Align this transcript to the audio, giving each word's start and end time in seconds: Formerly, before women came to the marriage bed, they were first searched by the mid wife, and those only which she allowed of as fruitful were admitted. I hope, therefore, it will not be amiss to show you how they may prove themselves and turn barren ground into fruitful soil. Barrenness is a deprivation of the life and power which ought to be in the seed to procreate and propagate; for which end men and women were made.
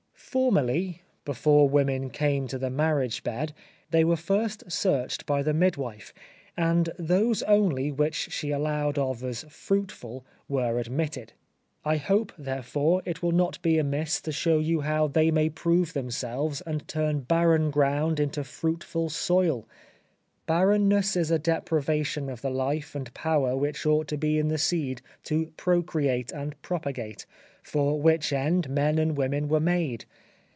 Formerly, 0.31 1.01
before 1.25 1.67
women 1.67 2.09
came 2.09 2.47
to 2.47 2.57
the 2.57 2.69
marriage 2.69 3.21
bed, 3.21 3.51
they 3.89 4.05
were 4.05 4.15
first 4.15 4.71
searched 4.71 5.25
by 5.25 5.43
the 5.43 5.53
mid 5.53 5.75
wife, 5.75 6.13
and 6.55 6.87
those 6.97 7.43
only 7.43 7.91
which 7.91 8.15
she 8.31 8.49
allowed 8.51 8.97
of 8.97 9.25
as 9.25 9.43
fruitful 9.49 10.25
were 10.47 10.79
admitted. 10.79 11.33
I 11.83 11.97
hope, 11.97 12.31
therefore, 12.37 13.01
it 13.03 13.21
will 13.21 13.33
not 13.33 13.61
be 13.61 13.77
amiss 13.77 14.21
to 14.21 14.31
show 14.31 14.59
you 14.59 14.79
how 14.79 15.07
they 15.07 15.31
may 15.31 15.49
prove 15.49 15.91
themselves 15.91 16.61
and 16.61 16.87
turn 16.87 17.19
barren 17.21 17.69
ground 17.69 18.17
into 18.17 18.45
fruitful 18.45 19.09
soil. 19.09 19.67
Barrenness 20.45 21.17
is 21.17 21.29
a 21.29 21.39
deprivation 21.39 22.29
of 22.29 22.41
the 22.41 22.49
life 22.49 22.95
and 22.95 23.13
power 23.13 23.57
which 23.57 23.85
ought 23.85 24.07
to 24.07 24.17
be 24.17 24.39
in 24.39 24.47
the 24.47 24.57
seed 24.57 25.01
to 25.25 25.47
procreate 25.57 26.31
and 26.31 26.59
propagate; 26.61 27.25
for 27.63 28.01
which 28.01 28.33
end 28.33 28.67
men 28.67 28.97
and 28.97 29.15
women 29.15 29.47
were 29.47 29.59
made. 29.59 30.05